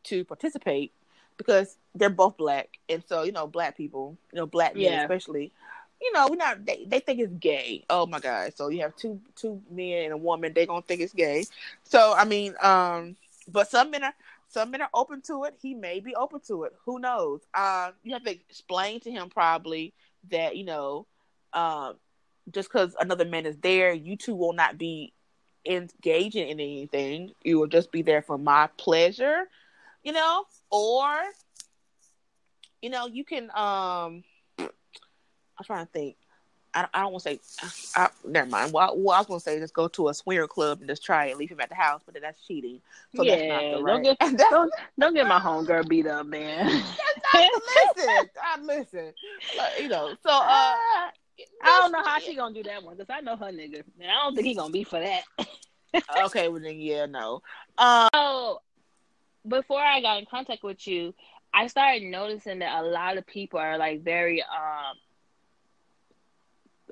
[0.05, 0.93] to participate
[1.37, 5.03] because they're both black and so you know black people you know black men yeah.
[5.03, 5.51] especially
[6.01, 6.65] you know, we're not.
[6.65, 7.85] They, they think it's gay.
[7.91, 8.55] Oh my god!
[8.57, 10.53] So you have two two men and a woman.
[10.55, 11.45] They gonna think it's gay.
[11.85, 13.17] So I mean, um,
[13.49, 14.15] but some men are
[14.49, 15.55] some men are open to it.
[15.61, 16.73] He may be open to it.
[16.85, 17.41] Who knows?
[17.55, 19.93] Uh, you have to explain to him probably
[20.31, 21.07] that you know,
[21.53, 21.95] um,
[22.51, 25.13] just because another man is there, you two will not be
[25.65, 27.33] engaging in anything.
[27.43, 29.45] You will just be there for my pleasure,
[30.03, 31.17] you know, or
[32.83, 34.25] you know, you can um
[35.59, 36.17] I'm trying to think.
[36.75, 37.41] I, I don't want to say.
[37.97, 38.73] I, I, never mind.
[38.73, 41.03] Well, well, I was going to say just go to a swinger club and just
[41.03, 42.81] try and leave him at the house, but then that's cheating.
[43.15, 44.05] So yeah, that's not the right.
[44.05, 46.67] Don't get, don't, don't get my homegirl beat up, man.
[47.35, 49.13] listen, I listen.
[49.81, 50.77] you know, so uh,
[51.63, 54.11] I don't know how she gonna do that one because I know her nigga, and
[54.11, 55.23] I don't think he gonna be for that.
[56.25, 57.43] okay, well then yeah, no.
[57.79, 58.61] Um, so
[59.47, 61.15] before I got in contact with you,
[61.53, 64.97] I started noticing that a lot of people are like very um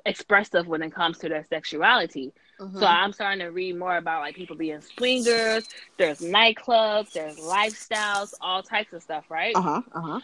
[0.05, 2.31] expressive when it comes to their sexuality.
[2.59, 2.79] Mm-hmm.
[2.79, 5.67] So I'm starting to read more about like people being swingers.
[5.97, 7.11] There's nightclubs.
[7.11, 8.33] There's lifestyles.
[8.39, 9.55] All types of stuff, right?
[9.55, 9.81] Uh huh.
[9.93, 10.19] Uh huh.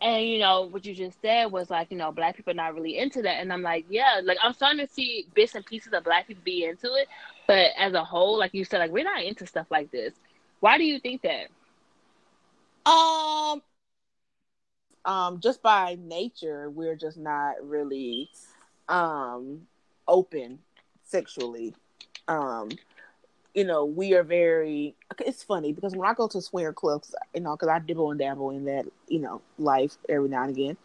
[0.00, 2.98] And you know what you just said was like you know black people not really
[2.98, 6.04] into that, and I'm like yeah, like I'm starting to see bits and pieces of
[6.04, 7.08] black people be into it,
[7.46, 10.12] but as a whole, like you said, like we're not into stuff like this.
[10.60, 11.48] Why do you think that?
[12.88, 13.62] Um,
[15.04, 18.30] um, just by nature, we're just not really
[18.88, 19.66] um
[20.08, 20.58] open
[21.04, 21.74] sexually.
[22.28, 22.70] Um
[23.56, 27.40] you know we are very it's funny because when i go to swinger clubs you
[27.40, 30.76] know because i dibble and dabble in that you know life every now and again.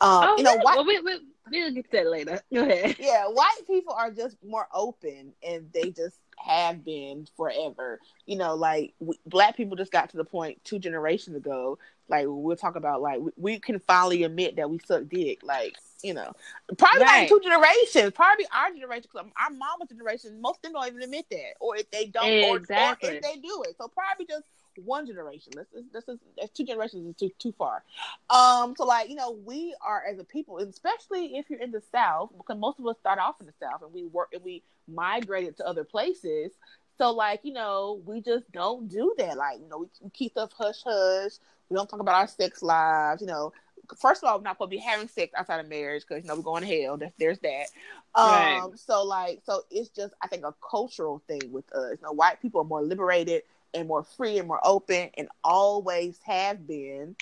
[0.00, 1.20] Um oh, you know white, well, we, we,
[1.50, 2.40] we'll get to that later.
[2.52, 2.96] Go ahead.
[2.98, 8.00] Yeah white people are just more open and they just have been forever.
[8.26, 12.26] You know like we, black people just got to the point two generations ago like
[12.28, 15.42] we'll talk about like we, we can finally admit that we suck dick.
[15.42, 16.32] Like you know,
[16.76, 17.20] probably right.
[17.20, 21.02] like two generations, probably our generation, because our mama's generation, most of them don't even
[21.02, 23.08] admit that, or if they don't, exactly.
[23.08, 24.44] or, or if they do it, so probably just
[24.82, 25.52] one generation.
[25.56, 26.18] This is this is
[26.50, 27.82] two generations is too too far.
[28.30, 31.82] Um, so like you know, we are as a people, especially if you're in the
[31.92, 34.62] South, because most of us start off in the South and we work and we
[34.88, 36.52] migrated to other places.
[36.98, 39.36] So like you know, we just don't do that.
[39.36, 41.32] Like you know, we, we keep stuff hush hush.
[41.68, 43.20] We don't talk about our sex lives.
[43.20, 43.52] You know,
[43.98, 46.28] first of all, we're not going to be having sex outside of marriage because you
[46.28, 46.98] know we're going to hell.
[47.18, 47.66] There's that.
[48.14, 48.70] Um, right.
[48.76, 51.98] so like, so it's just I think a cultural thing with us.
[52.00, 53.42] You know, white people are more liberated
[53.72, 57.16] and more free and more open, and always have been.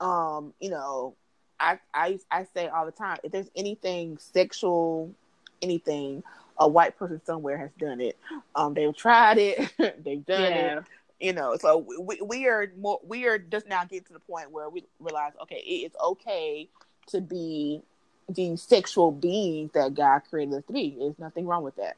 [0.00, 1.14] Um, you know,
[1.60, 5.14] I I I say all the time, if there's anything sexual,
[5.60, 6.22] anything,
[6.58, 8.18] a white person somewhere has done it.
[8.54, 10.78] Um, they've tried it, they've done yeah.
[10.78, 10.84] it
[11.22, 14.50] you know so we, we are more we are just now getting to the point
[14.50, 16.68] where we realize okay it's okay
[17.06, 17.80] to be
[18.28, 20.96] the sexual beings that god created us to be.
[20.98, 21.96] There's nothing wrong with that.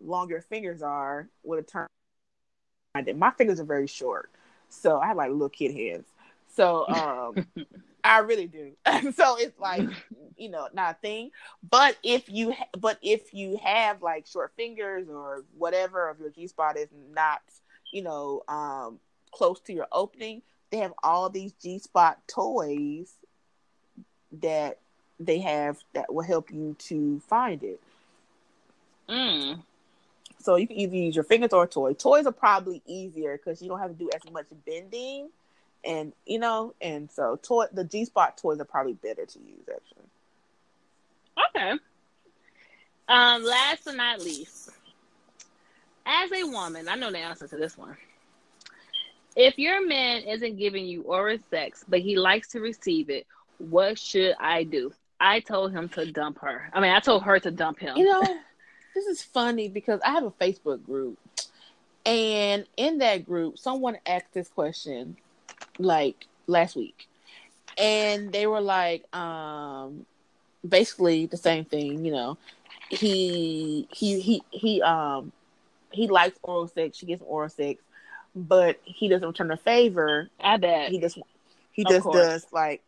[0.00, 1.88] long your fingers are will determine.
[3.16, 4.30] My fingers are very short,
[4.68, 6.06] so I have like little kid hands.
[6.54, 7.46] So um,
[8.04, 8.72] I really do.
[9.14, 9.86] so it's like
[10.36, 11.30] you know not a thing.
[11.68, 16.30] But if you ha- but if you have like short fingers or whatever of your
[16.30, 17.40] G spot is not
[17.92, 18.98] you know um,
[19.30, 23.12] close to your opening, they have all these G spot toys
[24.40, 24.78] that
[25.20, 27.80] they have that will help you to find it.
[29.08, 29.62] Mm.
[30.40, 31.94] So you can either use your fingers or a toy.
[31.94, 35.28] Toys are probably easier because you don't have to do as much bending,
[35.84, 39.68] and you know, and so toy the G spot toys are probably better to use
[39.68, 40.04] actually.
[41.50, 41.78] Okay.
[43.08, 44.70] Um, last but not least,
[46.04, 47.96] as a woman, I know the answer to this one.
[49.34, 53.26] If your man isn't giving you oral sex, but he likes to receive it,
[53.58, 54.92] what should I do?
[55.20, 56.70] I told him to dump her.
[56.72, 57.96] I mean, I told her to dump him.
[57.96, 58.22] You know,
[58.94, 61.18] this is funny because I have a Facebook group,
[62.04, 65.16] and in that group, someone asked this question
[65.78, 67.08] like last week,
[67.76, 70.06] and they were like, um,
[70.66, 72.04] basically the same thing.
[72.04, 72.38] You know,
[72.90, 75.32] he he he he um
[75.92, 76.96] he likes oral sex.
[76.98, 77.82] She gets oral sex,
[78.34, 80.28] but he doesn't return the favor.
[80.40, 80.90] I bet.
[80.90, 81.18] He just
[81.72, 82.14] he Of just course.
[82.14, 82.82] does like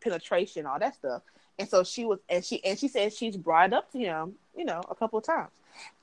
[0.00, 1.22] penetration, all that stuff.
[1.58, 4.64] And so she was, and she and she said she's brought up to him, you
[4.64, 5.50] know, a couple of times.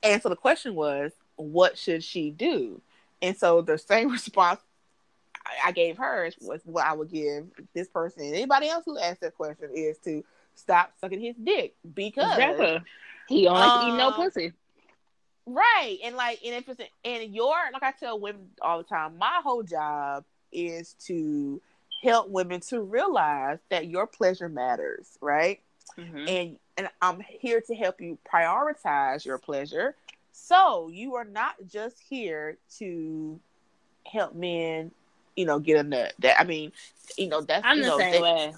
[0.02, 2.80] And so the question was, what should she do?
[3.22, 4.60] And so the same response
[5.46, 8.98] I, I gave her was what I would give this person and anybody else who
[8.98, 12.36] asked that question is to stop sucking his dick because.
[13.28, 14.52] He only to eat no Um, pussy.
[15.46, 15.98] Right.
[16.04, 19.40] And like and if it's and your like I tell women all the time, my
[19.42, 21.60] whole job is to
[22.02, 25.60] help women to realize that your pleasure matters, right?
[25.96, 26.28] Mhm.
[26.28, 29.94] And and I'm here to help you prioritize your pleasure.
[30.32, 33.40] So you are not just here to
[34.04, 34.90] help men,
[35.36, 36.12] you know, get a nut.
[36.18, 36.72] That I mean,
[37.16, 38.54] you know, that's I'm the know, same that- way.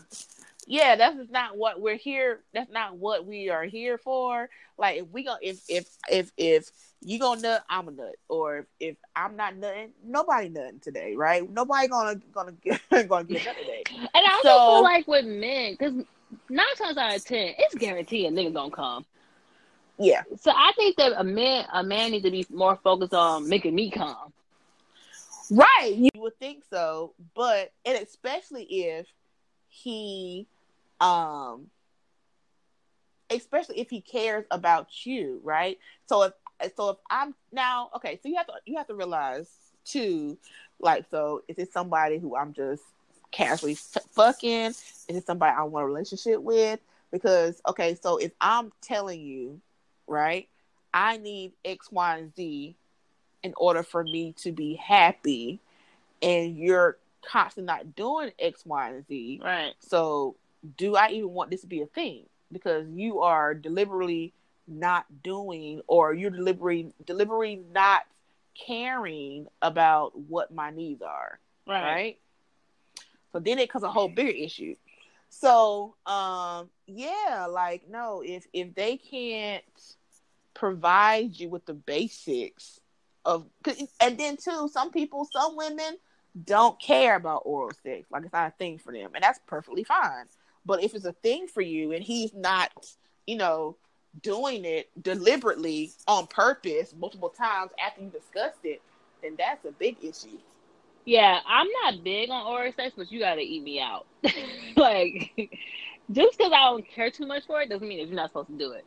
[0.70, 2.40] Yeah, that's just not what we're here.
[2.52, 4.48] That's not what we are here for.
[4.76, 8.66] Like if we go, if if if if you gonna nut, I'm a nut, or
[8.78, 11.48] if I'm not nutting, nobody nutting today, right?
[11.50, 13.82] Nobody gonna gonna get gonna get nut today.
[13.88, 15.94] And I also So- feel like with men, because
[16.50, 19.06] nine times out of ten, it's guaranteed a nigga gonna come.
[20.00, 23.48] Yeah, So I think that a man, a man needs to be more focused on
[23.48, 24.32] making me come.
[25.50, 25.92] right.
[25.96, 29.06] You would think so, but and especially if
[29.68, 30.46] he,
[31.00, 31.66] um,
[33.30, 35.78] especially if he cares about you, right?
[36.06, 36.32] So if
[36.76, 39.48] so if I'm now okay, so you have to you have to realize
[39.84, 40.38] too,
[40.80, 42.82] like so is it somebody who I'm just
[43.30, 43.76] casually
[44.12, 44.66] fucking?
[44.70, 46.80] Is it somebody I want a relationship with?
[47.10, 49.60] Because okay, so if I'm telling you,
[50.06, 50.48] right,
[50.92, 52.76] I need X, Y, and Z
[53.42, 55.60] in order for me to be happy,
[56.22, 59.74] and you're constantly not doing X, Y, and Z, Right.
[59.80, 60.36] so,
[60.76, 62.24] do I even want this to be a thing?
[62.52, 64.32] Because you are deliberately
[64.66, 68.02] not doing, or you're deliberately deliberately not
[68.54, 71.82] caring about what my needs are, Right.
[71.82, 72.18] right?
[73.32, 74.74] So then it becomes a whole bigger issue.
[75.30, 79.64] So, um, yeah, like no, if if they can't
[80.54, 82.80] provide you with the basics
[83.24, 85.98] of, 'cause- and then too, some people, some women
[86.44, 88.10] don't care about oral sex.
[88.10, 90.28] Like it's not a thing for them, and that's perfectly fine.
[90.68, 92.70] But if it's a thing for you, and he's not,
[93.26, 93.76] you know,
[94.22, 98.82] doing it deliberately on purpose multiple times after you discussed it,
[99.22, 100.38] then that's a big issue.
[101.06, 104.06] Yeah, I'm not big on oral sex, but you gotta eat me out.
[104.76, 105.32] like,
[106.12, 108.48] just because I don't care too much for it doesn't mean that you're not supposed
[108.48, 108.84] to do it.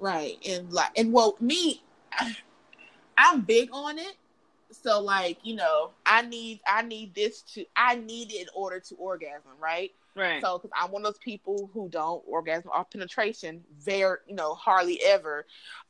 [0.00, 0.38] Right.
[0.48, 1.82] And like and well me
[3.18, 4.16] I'm big on it.
[4.70, 8.80] So like, you know, I need I need this to I need it in order
[8.80, 9.92] to orgasm, right?
[10.14, 10.42] Right.
[10.42, 14.54] So cuz I'm one of those people who don't orgasm off penetration very, you know,
[14.54, 15.46] hardly ever.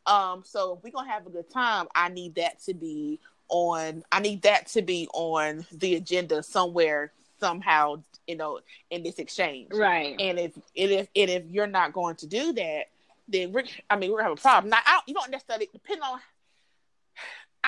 [0.06, 3.18] Um so if we're to have a good time, I need that to be
[3.48, 8.60] on I need that to be on the agenda somewhere somehow, you know,
[8.90, 9.70] in this exchange.
[9.72, 10.16] right.
[10.20, 12.84] And if and if and if you're not going to do that,
[13.28, 14.70] then we're I mean we're gonna have a problem.
[14.70, 16.20] Now I, you don't necessarily depend on.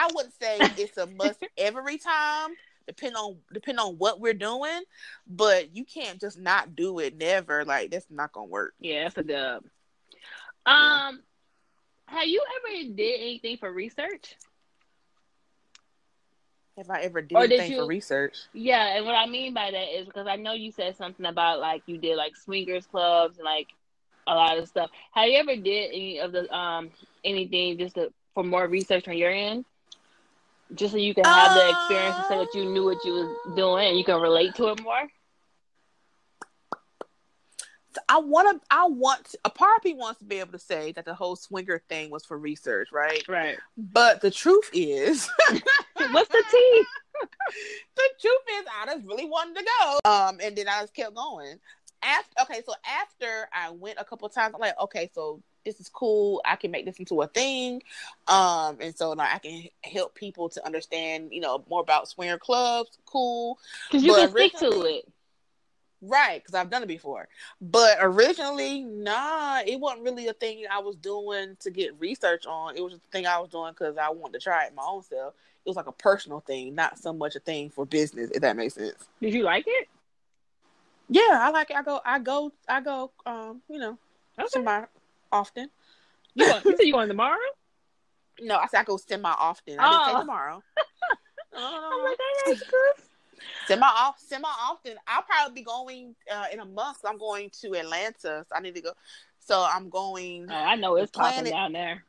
[0.01, 2.51] I wouldn't say it's a must every time
[2.87, 4.83] depend on depend on what we're doing,
[5.27, 7.19] but you can't just not do it.
[7.19, 8.73] Never like that's not gonna work.
[8.81, 9.65] Yeah, that's a dub.
[10.65, 11.21] Um,
[12.09, 12.19] yeah.
[12.19, 14.37] have you ever did anything for research?
[16.79, 18.39] Have I ever did or anything did you, for research?
[18.55, 21.61] Yeah, and what I mean by that is because I know you said something about
[21.61, 23.69] like you did like swingers clubs and like
[24.27, 24.91] a lot of stuff.
[25.13, 26.91] Have you ever did any of the um
[27.23, 29.67] anything just to, for more research on your end?
[30.75, 33.13] Just so you can have uh, the experience and say that you knew what you
[33.13, 35.09] was doing and you can relate to it more.
[38.09, 38.67] I want to.
[38.71, 41.35] I want a part of me wants to be able to say that the whole
[41.35, 43.27] swinger thing was for research, right?
[43.27, 43.59] Right.
[43.77, 45.29] But the truth is,
[45.97, 46.85] what's the tea?
[47.97, 49.99] the truth is, I just really wanted to go.
[50.09, 51.59] Um, and then I just kept going
[52.03, 55.89] after okay, so after I went a couple times, I'm like, okay, so this is
[55.89, 56.41] cool.
[56.45, 57.83] I can make this into a thing,
[58.29, 62.39] um, and so now I can help people to understand, you know, more about swinger
[62.39, 62.99] clubs.
[63.07, 63.59] Cool,
[63.89, 65.09] because you but can stick to it,
[66.03, 66.43] right?
[66.43, 67.29] Because I've done it before.
[67.61, 72.77] But originally, nah, it wasn't really a thing I was doing to get research on.
[72.77, 75.03] It was a thing I was doing because I wanted to try it my own
[75.03, 75.35] self.
[75.65, 78.31] It was like a personal thing, not so much a thing for business.
[78.31, 79.09] If that makes sense.
[79.21, 79.89] Did you like it?
[81.11, 81.77] Yeah, I like it.
[81.77, 83.11] I go, I go, I go.
[83.27, 83.99] Um, you know,
[84.39, 84.49] okay.
[84.49, 84.85] semi
[85.33, 85.71] often.
[86.35, 87.39] You, want, you said you going tomorrow?
[88.41, 89.79] No, I said I go semi often.
[89.79, 90.21] I didn't say oh.
[90.21, 90.63] tomorrow.
[91.55, 92.17] oh
[92.47, 92.59] my god.
[93.67, 94.95] Semi off, semi often.
[95.07, 96.99] I'll probably be going uh, in a month.
[97.05, 98.93] I'm going to Atlanta, so I need to go.
[99.39, 100.47] So I'm going.
[100.51, 102.05] Oh, I know it's popping down there.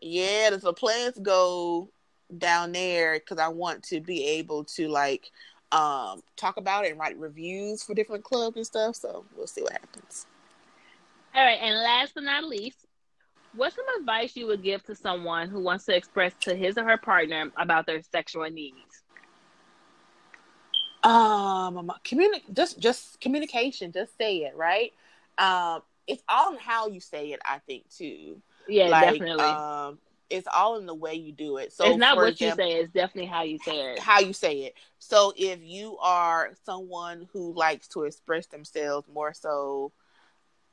[0.00, 1.88] Yeah, there's a plan to go
[2.36, 5.30] down there because I want to be able to like
[5.70, 8.96] um, talk about it and write reviews for different clubs and stuff.
[8.96, 10.26] So we'll see what happens.
[11.34, 12.86] All right, and last but not least,
[13.54, 16.84] what's some advice you would give to someone who wants to express to his or
[16.84, 19.02] her partner about their sexual needs?
[21.02, 23.92] Um, communi- just just communication.
[23.92, 24.92] Just say it, right?
[25.38, 27.40] Um, it's all in how you say it.
[27.44, 28.40] I think too.
[28.68, 29.44] Yeah, like, definitely.
[29.44, 29.98] Um,
[30.30, 31.72] it's all in the way you do it.
[31.72, 33.98] So it's not what example, you say; it's definitely how you say it.
[33.98, 34.74] How you say it.
[34.98, 39.92] So if you are someone who likes to express themselves more so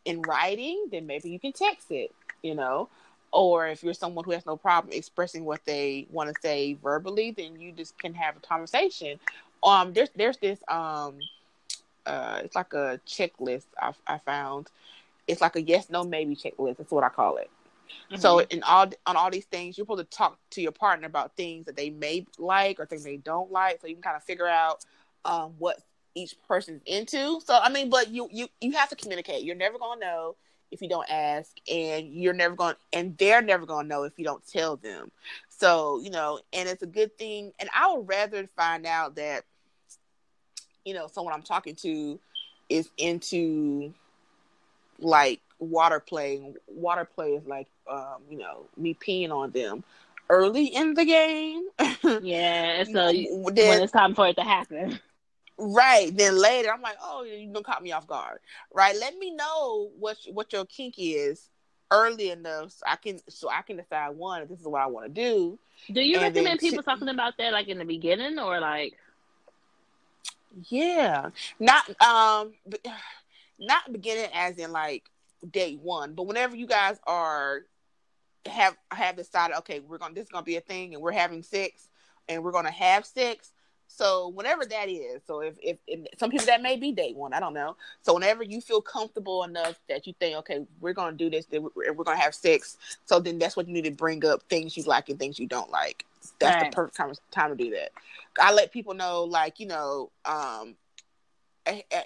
[0.06, 2.14] in writing, then maybe you can text it.
[2.41, 2.88] You know,
[3.32, 7.32] or if you're someone who has no problem expressing what they want to say verbally,
[7.32, 9.20] then you just can have a conversation.
[9.64, 11.20] Um, there's there's this um,
[12.06, 14.68] uh, it's like a checklist I, I found.
[15.28, 16.78] It's like a yes, no, maybe checklist.
[16.78, 17.50] That's what I call it.
[18.12, 18.22] Mm-hmm.
[18.22, 21.36] So in all on all these things, you're supposed to talk to your partner about
[21.36, 24.24] things that they may like or things they don't like, so you can kind of
[24.24, 24.86] figure out
[25.26, 25.80] um, what
[26.20, 27.39] each person's into.
[27.45, 29.43] So I mean, but you you you have to communicate.
[29.43, 30.36] You're never gonna know
[30.72, 34.26] if you don't ask, and you're never gonna and they're never gonna know if you
[34.26, 35.11] don't tell them.
[35.49, 37.53] So you know, and it's a good thing.
[37.59, 39.43] And I would rather find out that
[40.86, 42.20] you know someone I'm talking to
[42.70, 43.93] is into
[44.99, 46.53] like water play.
[46.67, 49.84] Water play is like, um, you know, me peeing on them
[50.30, 51.67] early in the game.
[52.22, 54.99] yeah, so then, when it's time for it to happen.
[55.60, 56.16] Right.
[56.16, 58.39] Then later, I'm like, oh, you don't caught me off guard.
[58.74, 58.95] Right.
[58.97, 61.49] Let me know what what your kink is
[61.91, 64.88] early enough so I can so I can decide one if this is what I
[64.88, 65.60] want to do.
[65.91, 68.93] Do you recommend people talking about that like in the beginning or like?
[70.70, 71.30] Yeah,
[71.60, 72.53] not um,
[73.60, 75.03] not beginning as in like
[75.49, 76.14] day one.
[76.14, 77.62] But whenever you guys are
[78.45, 81.43] have have decided, okay, we're gonna this is gonna be a thing, and we're having
[81.43, 81.88] sex,
[82.28, 83.51] and we're gonna have sex.
[83.92, 87.34] So whenever that is, so if, if, if some people that may be day one,
[87.34, 87.76] I don't know.
[88.02, 91.64] So whenever you feel comfortable enough that you think, okay, we're gonna do this, then
[91.76, 92.78] we're, we're gonna have sex.
[93.06, 95.48] So then that's what you need to bring up things you like and things you
[95.48, 96.06] don't like.
[96.40, 96.72] That's right.
[96.72, 97.90] the perfect time, time to do that.
[98.40, 100.76] I let people know, like you know, um,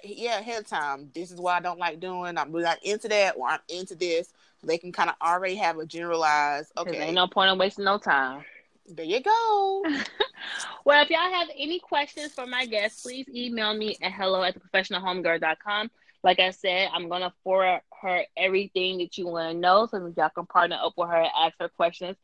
[0.02, 1.10] yeah, ahead of time.
[1.14, 2.38] This is what I don't like doing.
[2.38, 4.32] I'm not into that, or I'm into this.
[4.62, 6.72] They can kind of already have a generalized.
[6.76, 8.44] Okay, ain't no point in wasting no time.
[8.86, 9.84] There you go.
[10.84, 14.56] well, if y'all have any questions for my guests, please email me at hello at
[14.60, 15.90] theprofessionalhomegirl.com.
[16.22, 20.16] Like I said, I'm gonna forward her everything that you want to know, so that
[20.16, 22.16] y'all can partner up with her and ask her questions.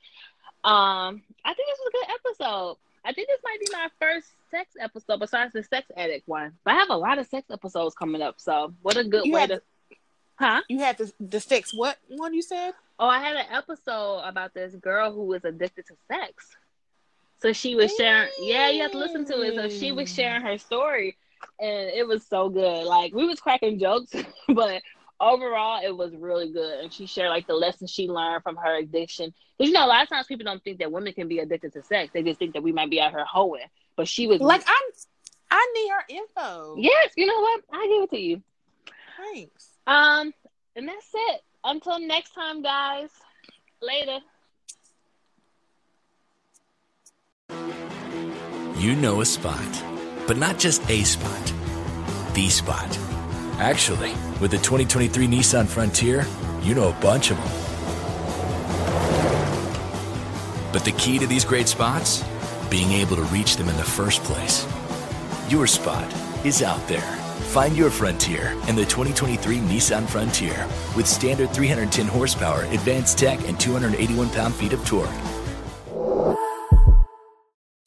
[0.62, 2.76] Um, I think this was a good episode.
[3.04, 6.52] I think this might be my first sex episode besides the sex addict one.
[6.64, 9.32] But I have a lot of sex episodes coming up, so what a good you
[9.32, 9.62] way to.
[10.40, 10.62] Huh?
[10.68, 12.72] You had to, the sex what one you said?
[12.98, 16.56] Oh, I had an episode about this girl who was addicted to sex.
[17.40, 18.30] So she was sharing.
[18.40, 19.54] Yeah, you have to listen to it.
[19.54, 20.16] So she was mm.
[20.16, 21.16] sharing her story,
[21.58, 22.84] and it was so good.
[22.86, 24.12] Like we was cracking jokes,
[24.48, 24.82] but
[25.20, 28.78] overall it was really good and she shared like the lessons she learned from her
[28.78, 31.40] addiction because you know a lot of times people don't think that women can be
[31.40, 33.66] addicted to sex they just think that we might be out here hoeing
[33.96, 34.92] but she was like i'm
[35.50, 36.76] I need her info.
[36.78, 37.62] Yes, you know what?
[37.72, 38.42] I give it to you.
[39.16, 39.69] Thanks.
[39.86, 40.32] Um,
[40.76, 41.40] and that's it.
[41.64, 43.10] Until next time, guys.
[43.82, 44.18] Later.
[48.78, 49.84] You know a spot,
[50.26, 51.52] but not just a spot,
[52.34, 52.98] the spot.
[53.58, 56.26] Actually, with the 2023 Nissan Frontier,
[56.62, 57.70] you know a bunch of them.
[60.72, 62.24] But the key to these great spots?
[62.70, 64.66] Being able to reach them in the first place.
[65.50, 66.10] Your spot
[66.44, 67.19] is out there.
[67.50, 73.58] Find your frontier in the 2023 Nissan Frontier with standard 310 horsepower, advanced tech, and
[73.58, 75.10] 281 pound feet of torque.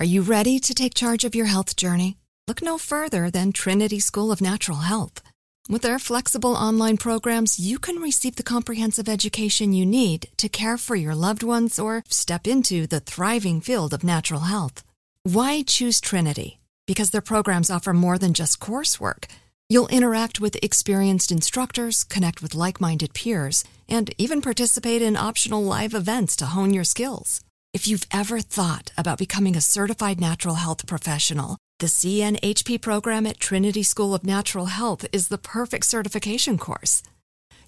[0.02, 2.18] Are you ready to take charge of your health journey?
[2.46, 5.22] Look no further than Trinity School of Natural Health.
[5.70, 10.78] With their flexible online programs, you can receive the comprehensive education you need to care
[10.78, 14.84] for your loved ones or step into the thriving field of natural health.
[15.24, 16.60] Why choose Trinity?
[16.86, 19.28] Because their programs offer more than just coursework.
[19.70, 25.64] You'll interact with experienced instructors, connect with like minded peers, and even participate in optional
[25.64, 27.42] live events to hone your skills.
[27.74, 33.40] If you've ever thought about becoming a certified natural health professional, the CNHP program at
[33.40, 37.02] Trinity School of Natural Health is the perfect certification course.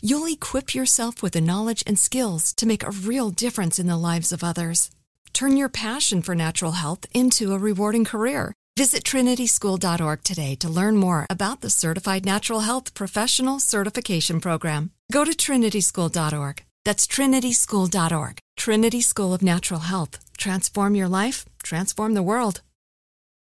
[0.02, 3.98] You'll equip yourself with the knowledge and skills to make a real difference in the
[3.98, 4.91] lives of others.
[5.34, 8.54] Turn your passion for natural health into a rewarding career.
[8.78, 14.91] Visit trinityschool.org today to learn more about the Certified Natural Health Professional Certification Program.
[15.13, 16.61] Go to trinityschool.org.
[16.84, 18.39] That's trinityschool.org.
[18.57, 20.19] Trinity School of Natural Health.
[20.38, 22.59] Transform your life, transform the world.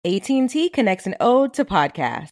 [0.03, 2.31] AT&T connects an ode to podcast.